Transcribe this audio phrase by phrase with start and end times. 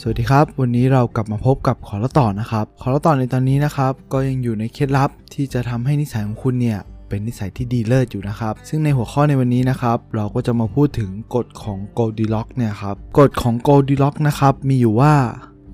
[0.00, 6.78] สวัสดีครับ วันนี้เรากลับมาพบกับขอละต่อนะครับ ขอละต่อในตอนนี้นะครับ ก็ยังอยู่ในเคล็ดลับที่จะทำให้นิสัยของคุณเนี่ย
[7.08, 15.14] เป็นนิสัยที่ดีเลิศอยู่นะครับ ซึ่งในหัวข้อในวันนี้นะครับ เราก็จะมาพูดถึงกฎของ Goldilocks เนี่ยครับกฎของ Goldilocks นะครับมีอยู่ว่า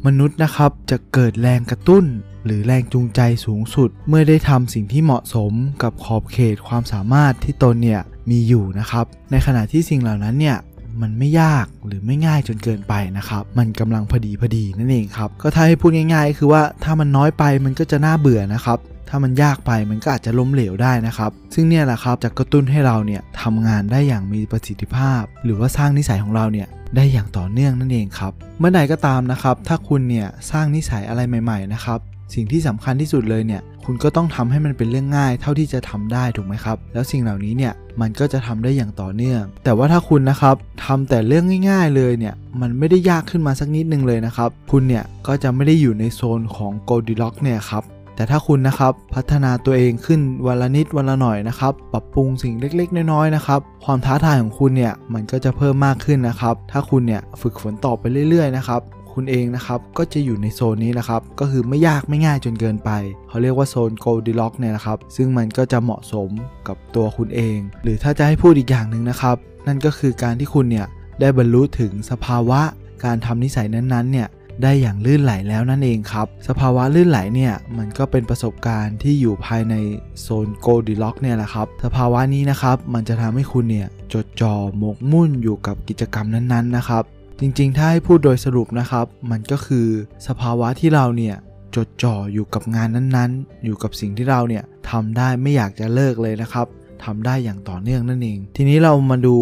[0.06, 2.05] มนุษย์นะครับจะเกิดแรงกระตุ้น
[2.45, 8.00] หรือแรงจูงใจสูงสุด เมื่อได้ทำสิ่งที่เหมาะสมกับขอบเขตความสามารถที่ตนเนี่ย
[8.30, 10.56] มีอยู่นะครับ ในขณะที่สิ่งเหล่านั้นเนี่ย
[11.02, 31.98] มันไม่ยากหรือไม่ง่ายจนเกินไปนะครับ มันกำลังพอดีพอดีนั่นเองครับ ก็ถ้าให้พูดง่าย ๆ คือว่าถ้ามันน้อยไปมันก็จะน่าเบื่อนะครับถ้ามันยากไปมันก็อาจจะล้มเหลวได้นะครับ ซึ่งเนี่ยแหละครับจะกระตุ้นให้เราเนี่ยทำงานได้อย่างมีประสิทธิภาพ หรือว่าสร้างนิสัยของเราเนี่ยได้อย่างต่อเนื่องนั่นเองครับ เมื่อใดก็ตามนะครับ ถ้าคุณเนี่ยสร้างนิสัยอะไรใหม่ ๆ นะครับ
[32.34, 47.84] สิ่งที่สำคัญที่สุดเลยเนี่ย คุณก็ต้องทำให้มันเป็นเรื่องง่าย เท่าที่จะทำได้ถูกไหมครับ แล้วสิ่งเหล่านี้เนี่ยมันก็จะทำได้อย่างต่อเนื่อง แต่ว่าถ้าคุณนะครับทำแต่เรื่องง่าย ๆ เลยเนี่ย มันไม่ได้ยากขึ้นมาสักนิดนึงเลยนะครับ คุณเนี่ยก็จะไม่ได้อยู่ในโซนของ Goldilocks เนี่ยครับ
[48.17, 58.81] แต่ถ้าคุณนะครับพัฒนาตัวเองขึ้นวันละนิดวันละหน่อยนะครับ ปรับปรุงสิ่งเล็กๆ น้อยๆนะครับความท้าทายของคุณเนี่ยมันก็จะเพิ่มมากขึ้นนะครับ ถ้าคุณเนี่ยฝึกฝนต่อไปเรื่อยๆนะครับ
[59.20, 62.90] คุณเองนะครับก็จะอยู่ในโซนนี้นะครับก็คือไม่ยากไม่ง่ายจนเกินไป
[63.28, 66.30] เขาเรียกว่าโซน Goldilocks เนี่ยนะครับซึ่งมันก็จะเหมาะสม
[66.68, 70.86] กับตัวคุณเอง หรือถ้าจะให้พูดอีกอย่างหนึ่งนะครับ นั่นก็คือการที่คุณเนี่ย
[71.20, 72.60] ได้บรรลุถึงสภาวะ
[73.04, 74.28] การทำนิสัยนั้นๆเนี่ย
[74.62, 79.74] ได้อย่างลื่นไหลแล้วนั่นเองครับ สภาวะลื่นไหลเนี่ยมันก็เป็นประสบการณ์ที่อยู่ภายใน
[80.20, 87.04] โซน Goldilocks เนี่ยแหละครับ สภาวะนี้นะครับมันจะทำให้คุณเนี่ยจดจ่อหมกมุ่นอยู่กับกิจกรรมนั้นๆนะครับ
[87.42, 89.86] จริงๆ ถ้าให้พูดโดยสรุปนะครับ มันก็คือ
[90.27, 91.36] สภาวะที่เราเนี่ย
[91.77, 96.66] จดจ่ออยู่กับงานนั้นๆ อยู่กับสิ่งที่เราเนี่ยทำได้ไม่อยากจะเลิกเลยนะครับ
[97.05, 99.36] ทำได้อย่างต่อเนื่องนั่นเอง ทีนี้เรามาดู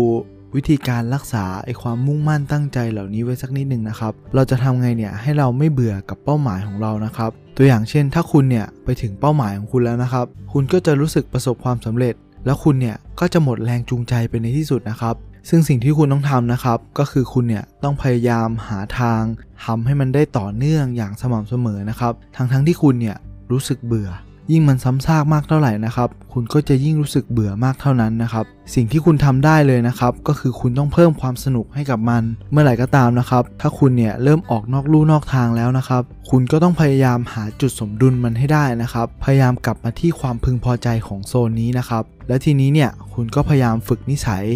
[0.54, 12.14] วิธีการรักษาไอความมุ่งมั่นตั้งใจเหล่านี้ไว้สักนิดหนึ่งนะครับ เราจะทำไงเนี่ยให้เราไม่เบื่อกับเป้าหมายของเรานะครับ ตัวอย่างเช่น ถ้าคุณเนี่ยไปถึงเป้าหมายของคุณแล้วนะครับ คุณก็จะรู้สึกประสบความสำเร็จ
[12.46, 15.14] แล้วคุณเนี่ยก็จะหมดแรงจูงใจไปในที่สุดนะครับ
[15.48, 19.22] ซึ่งสิ่งที่คุณต้องทำนะครับ ก็คือคุณเนี่ยต้องพยายามหาทาง
[19.64, 23.16] ทำให้มันได้ต่อเนื่องอย่างสม่ำเสมอนะครับ ทั้งๆทที่คุณเนี่ย
[23.50, 24.10] รู้สึกเบื่อ
[24.52, 28.44] ยิ่งมันซ้ำซากมากเท่าไหร่นะครับ คุณก็จะยิ่งรู้สึกเบื่อมากเท่านั้นนะครับ
[28.74, 44.46] สิ่งที่คุณทำได้เลยนะครับ ก็คือคุณต้องเพิ่มความสนุกให้กับมัน เมื่อไหร่ก็ตามนะครับ ถ้าคุณเนี่ยเริ่มออกนอกลู่นอกทางแล้วนะครับ คุณก็ต้องพยายามหาจุดสมดุลมันให้ได้นะครับ พยายามกลับมาที่ความพึงพอใจของโซนนี้นะครับ และทีนี้เนี่ยคุณก็พยายามฝึกนิสัย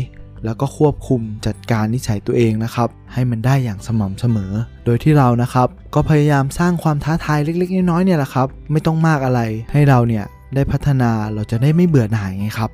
[0.45, 4.53] แล้วก็ควบคุมจัดการนิสัยตัวเองนะครับ ให้มันได้อย่างสม่ำเสมอ
[4.85, 9.41] โดยที่เรานะครับ ก็พยายามสร้างความท้าทายเล็ก ๆ น้อยๆเนี่ยแหละครับ ไม่ต้องมากอะไร
[9.73, 12.71] ให้เราเนี่ยได้พัฒนาเราจะได้ไม่เบื่อหน่ายไงครับ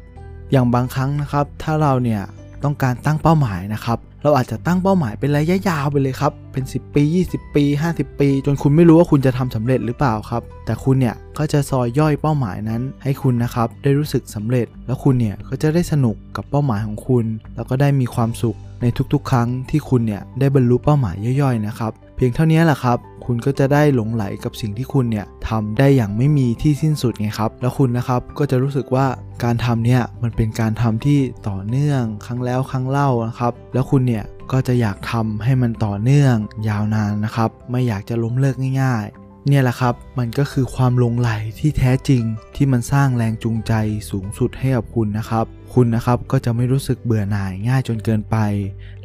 [0.52, 2.22] อย่างบางครั้งนะครับ ถ้าเราเนี่ย
[2.64, 17.24] ต้องการตั้งเป้าหมายนะครับเราอาจจะตั้งเป้าหมายเป็นระยะยาวไปเลยครับ เป็น 10 ปี 20 ปี 50 ปี จนคุณไม่รู้ว่าคุณจะทำสำเร็จหรือเปล่าครับ แต่คุณเนี่ยก็จะซอยย่อยเป้าหมายนั้น ให้คุณนะครับได้รู้สึกสำเร็จ แล้วคุณเนี่ยก็จะได้สนุกกับเป้าหมายของคุณ
[17.56, 29.06] แล้วก็ได้มีความสุขในทุกๆ ครั้งที่คุณเนี่ยได้บรรลุเป้าหมายย่อยๆนะครับ เพียงเท่านี้แหละครับ คุณก็จะได้หลงไหลกับสิ่งที่คุณเนี่ยทำได้อย่างไม่มีที่สิ้นสุดไงครับ แล้วคุณนะครับก็จะรู้สึกว่า
[29.44, 31.18] การทำเนี่ยมันเป็นการทำที่
[31.48, 34.17] ต่อเนื่องครั้งแล้วครั้งเล่านะครับ แล้วคุณเนี่ย
[34.52, 36.34] ก็จะอยากทำให้มันต่อเนื่อง
[36.68, 42.22] ยาวนานนะครับ ไม่อยากจะล้มเลิกง่าย ๆ เนี่ยแหละครับ มันก็คือความลงไหลที่แท้จริง
[42.56, 43.72] ที่มันสร้างแรงจูงใจ
[44.10, 45.44] สูงสุดให้กับคุณนะครับ
[45.74, 48.36] คุณนะครับก็จะไม่รู้สึกเบื่อหน่ายง่ายจนเกินไป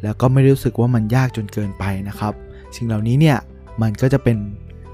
[0.02, 2.32] แล้วก็ไม่รู้สึกว่ามันยากจนเกินไปนะครับ
[2.76, 3.38] สิ่งเหล่านี้เนี่ย
[3.82, 4.36] มันก็จะเป็น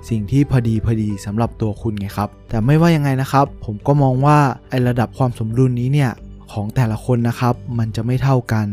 [0.09, 4.39] สิ่งที่พอดีพอดีสำหรับตัวคุณไงครับ แต่ไม่ว่ายังไงนะครับ ผมก็มองว่า
[4.71, 6.10] ไอระดับความสมดุลนี้เนี่ย
[6.53, 8.66] ของแต่ละคนนะครับ มันจะไม่เท่ากัน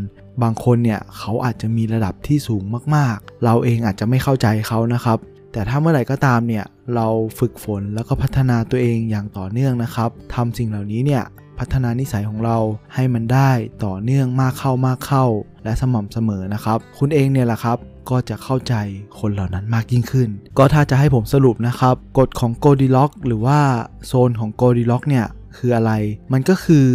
[0.43, 2.63] บางคนเนี่ยเขาอาจจะมีระดับที่สูง
[2.95, 5.17] มากๆ เราเองอาจจะไม่เข้าใจเขานะครับ
[5.51, 6.65] แต่ถ้าเมื่อไหร่ก็ตามเนี่ย
[6.95, 7.07] เรา
[7.39, 11.23] ฝึกฝนแล้วก็พัฒนาตัวเองอย่างต่อเนื่องนะครับทำสิ่งเหล่านี้เนี่ย
[11.59, 12.57] พัฒนานิสัยของเรา
[12.93, 13.51] ให้มันได้
[13.85, 15.25] ต่อเนื่องมากเข้ามากเข้า
[15.63, 17.77] และสม่ำเสมอนะครับ คุณเองเนี่ยแหละครับ
[18.09, 18.73] ก็จะเข้าใจ
[19.19, 23.59] คนเหล่านั้นมากยิ่งขึ้น ก็ถ้าจะให้ผมสรุปนะครับ กฎของ Goldilocks หรือว่า
[24.07, 25.25] โซนของ Goldilocks เนี่ย
[25.57, 25.91] คืออะไร
[26.33, 26.85] มันก็คือ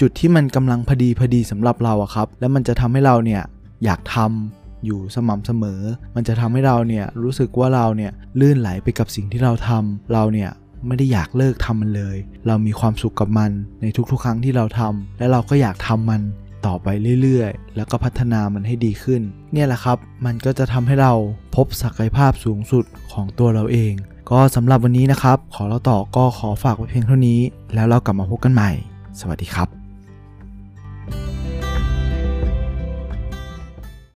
[0.00, 3.42] จุดที่มันกำลังพอดีพอดีสำหรับเราอะครับ แล้วมันจะทำให้เราเนี่ย
[3.84, 5.80] อยากทำอยู่สม่ำเสมอ
[6.14, 10.50] มันจะทำให้เราเนี่ยรู้สึกว่าเราเนี่ยลื่นไหลไปกับสิ่งที่เราทำเราเนี่ย
[10.86, 12.16] ไม่ได้อยากเลิกทำมันเลย
[12.46, 13.50] เรามีความสุขกับมัน
[13.80, 16.22] ในทุกๆ ครั้งที่เราทำและเราก็อยากทำมัน
[16.66, 16.88] ต่อไป
[17.22, 19.22] เรื่อยๆ แล้วก็พัฒนามันให้ดีขึ้น
[19.52, 21.12] เนี่ยแหละครับ มันก็จะทำให้เรา
[21.56, 23.92] พบศักยภาพสูงสุดของตัวเราเอง
[24.30, 27.40] ก็สำหรับวันนี้นะครับ ขอเราต่อก็ขอฝากไว้เพียงเท่านี้
[27.74, 28.70] แล้วเรากลับมาพบกันใหม่
[29.20, 29.77] สวัสดีครับ